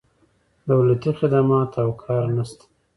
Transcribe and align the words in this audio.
دولتي 0.69 1.11
خدمات 1.19 1.71
او 1.83 1.89
کار 2.03 2.23
نه 2.35 2.43
شته. 2.49 2.65